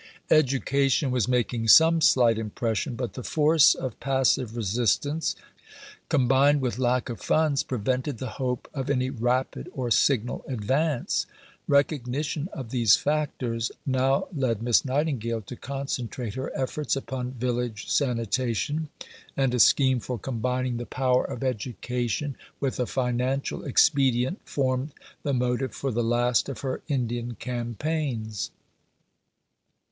[0.31, 5.35] Education was making some slight impression, but the force of passive resistance,
[6.09, 11.27] combined with lack of funds, prevented the hope of any rapid or signal advance.
[11.67, 18.89] Recognition of these factors now led Miss Nightingale to concentrate her efforts upon Village Sanitation,
[19.37, 25.31] and a scheme for combining the power of education with a financial expedient formed the
[25.31, 28.49] motive for the last of her Indian campaigns.